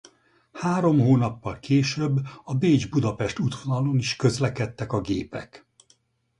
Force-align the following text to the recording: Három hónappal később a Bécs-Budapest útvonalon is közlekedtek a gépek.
Három 0.51 0.99
hónappal 0.99 1.59
később 1.59 2.19
a 2.43 2.55
Bécs-Budapest 2.55 3.39
útvonalon 3.39 3.97
is 3.97 4.15
közlekedtek 4.15 4.91
a 4.93 5.01
gépek. 5.01 5.65